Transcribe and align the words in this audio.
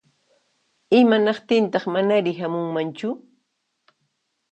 Imanaqtintaq 0.99 1.85
manari 1.93 2.31
hamunmanchu? 2.39 3.09